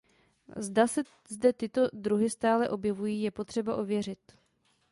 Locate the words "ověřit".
3.75-4.21